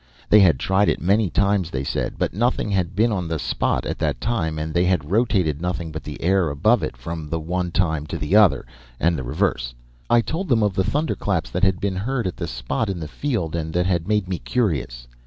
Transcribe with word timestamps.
"They 0.29 0.39
had 0.39 0.57
tried 0.57 0.89
it 0.89 0.99
many 0.99 1.29
times, 1.29 1.69
they 1.69 1.83
said, 1.83 2.15
but 2.17 2.33
nothing 2.33 2.71
had 2.71 2.95
been 2.95 3.11
on 3.11 3.27
the 3.27 3.37
spot 3.37 3.85
at 3.85 3.99
that 3.99 4.19
time 4.19 4.57
and 4.57 4.73
they 4.73 4.83
had 4.85 5.11
rotated 5.11 5.61
nothing 5.61 5.91
but 5.91 6.01
the 6.03 6.19
air 6.23 6.49
above 6.49 6.81
it 6.81 6.97
from 6.97 7.29
the 7.29 7.39
one 7.39 7.69
time 7.69 8.07
to 8.07 8.17
the 8.17 8.35
other, 8.35 8.65
and 8.99 9.15
the 9.15 9.21
reverse. 9.23 9.75
I 10.09 10.21
told 10.21 10.49
them 10.49 10.63
of 10.63 10.73
the 10.73 10.83
thunderclaps 10.83 11.51
that 11.51 11.63
had 11.63 11.79
been 11.79 11.97
heard 11.97 12.25
at 12.25 12.35
the 12.37 12.47
spot 12.47 12.89
in 12.89 12.99
the 12.99 13.07
field 13.07 13.55
and 13.55 13.71
that 13.75 13.85
had 13.85 14.07
made 14.07 14.27
me 14.27 14.39
curious. 14.39 15.05